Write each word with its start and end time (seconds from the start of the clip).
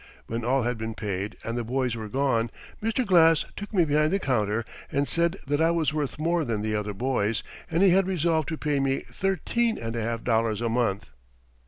When 0.25 0.43
all 0.43 0.63
had 0.63 0.79
been 0.79 0.95
paid 0.95 1.37
and 1.43 1.55
the 1.55 1.63
boys 1.63 1.95
were 1.95 2.09
gone, 2.09 2.49
Mr. 2.81 3.05
Glass 3.05 3.45
took 3.55 3.71
me 3.71 3.85
behind 3.85 4.11
the 4.11 4.17
counter 4.17 4.65
and 4.91 5.07
said 5.07 5.37
that 5.45 5.61
I 5.61 5.69
was 5.69 5.93
worth 5.93 6.17
more 6.17 6.43
than 6.43 6.63
the 6.63 6.73
other 6.73 6.95
boys, 6.95 7.43
and 7.69 7.83
he 7.83 7.91
had 7.91 8.07
resolved 8.07 8.47
to 8.47 8.57
pay 8.57 8.79
me 8.79 9.01
thirteen 9.01 9.77
and 9.77 9.95
a 9.95 10.01
half 10.01 10.23
dollars 10.23 10.59
a 10.59 10.69
month. 10.69 11.05